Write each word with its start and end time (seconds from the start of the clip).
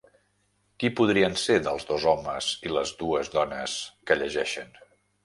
Qui 0.83 0.89
podrien 0.99 1.35
ser 1.41 1.57
dels 1.67 1.85
dos 1.89 2.07
homes 2.13 2.47
i 2.71 2.73
les 2.79 2.95
dues 3.03 3.29
dones 3.37 3.77
que 4.11 4.19
llegeixen? 4.23 4.75